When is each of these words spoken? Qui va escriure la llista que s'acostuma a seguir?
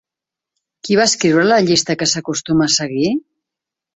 Qui 0.87 0.95
va 0.99 1.05
escriure 1.09 1.43
la 1.51 1.59
llista 1.67 1.95
que 2.01 2.09
s'acostuma 2.13 2.69
a 2.69 2.75
seguir? 2.79 3.15